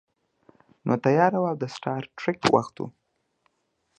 نو 0.85 0.93
تیاره 1.05 1.37
وه 1.41 1.49
او 1.53 1.57
د 1.61 1.65
سټار 1.75 2.03
ټریک 2.19 2.41
وخت 2.55 2.75
و 2.79 2.83